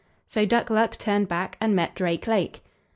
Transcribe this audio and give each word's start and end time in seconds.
So 0.29 0.47
Duck 0.47 0.71
luck 0.71 0.97
turned 0.97 1.27
back, 1.27 1.57
and 1.61 1.75
met 1.75 1.93
Drake 1.93 2.25
lake. 2.25 2.63